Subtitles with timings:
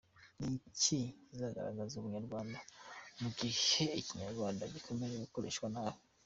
[0.39, 2.57] Ni iki kizagaragaza Ubunyarwanda
[3.21, 5.99] mu gihe Ikinyarwanda gikomeje gukoreshwa nabi?